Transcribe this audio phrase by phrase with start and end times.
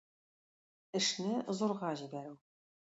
[1.01, 2.39] Эшне зурга җибәрү.